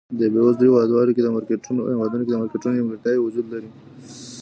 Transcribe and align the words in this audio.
په 0.19 0.25
بېوزلو 0.33 0.63
هېوادونو 0.67 1.11
کې 1.15 1.21
د 1.23 1.27
مارکېټ 2.35 2.65
نیمګړتیاوې 2.77 3.21
وجود 3.23 3.45
لري. 3.53 3.69